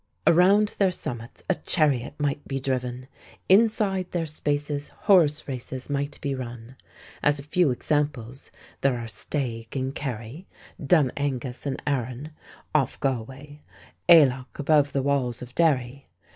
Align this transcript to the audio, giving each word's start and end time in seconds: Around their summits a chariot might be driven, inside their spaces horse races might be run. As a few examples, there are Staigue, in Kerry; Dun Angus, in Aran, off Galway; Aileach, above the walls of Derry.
Around 0.25 0.69
their 0.79 0.89
summits 0.89 1.43
a 1.47 1.53
chariot 1.53 2.15
might 2.17 2.47
be 2.47 2.59
driven, 2.59 3.07
inside 3.47 4.09
their 4.11 4.25
spaces 4.25 4.89
horse 5.05 5.47
races 5.47 5.91
might 5.91 6.19
be 6.21 6.33
run. 6.33 6.75
As 7.21 7.37
a 7.37 7.43
few 7.43 7.69
examples, 7.69 8.49
there 8.81 8.97
are 8.97 9.07
Staigue, 9.07 9.75
in 9.77 9.91
Kerry; 9.91 10.47
Dun 10.83 11.11
Angus, 11.15 11.67
in 11.67 11.77
Aran, 11.85 12.31
off 12.73 12.99
Galway; 12.99 13.59
Aileach, 14.09 14.47
above 14.57 14.91
the 14.91 15.03
walls 15.03 15.43
of 15.43 15.53
Derry. 15.53 16.07